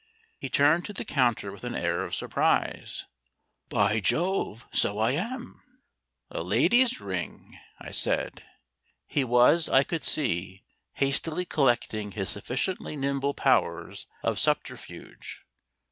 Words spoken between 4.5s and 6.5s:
so I am!" "A